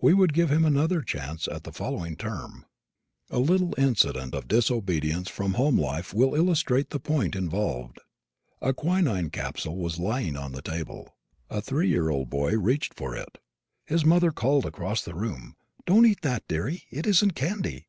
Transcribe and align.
We 0.00 0.14
would 0.14 0.34
give 0.34 0.50
him 0.50 0.64
another 0.64 1.00
chance 1.00 1.46
at 1.46 1.62
the 1.62 1.70
following 1.72 2.16
term. 2.16 2.66
A 3.30 3.38
little 3.38 3.72
incident 3.78 4.34
of 4.34 4.48
disobedience 4.48 5.28
from 5.30 5.54
home 5.54 5.78
life 5.80 6.12
will 6.12 6.34
illustrate 6.34 6.90
the 6.90 6.98
point 6.98 7.36
involved. 7.36 8.00
A 8.60 8.74
quinine 8.74 9.30
capsule 9.30 9.76
was 9.76 10.00
lying 10.00 10.36
on 10.36 10.50
the 10.50 10.60
table. 10.60 11.14
A 11.48 11.62
three 11.62 11.86
year 11.86 12.08
old 12.10 12.28
boy 12.28 12.58
reached 12.58 12.94
for 12.94 13.14
it. 13.14 13.38
His 13.86 14.04
mother 14.04 14.32
called 14.32 14.66
across 14.66 15.02
the 15.04 15.14
room, 15.14 15.54
"Don't 15.86 16.04
eat 16.04 16.22
that, 16.22 16.48
dearie, 16.48 16.82
it 16.90 17.06
isn't 17.06 17.36
candy." 17.36 17.86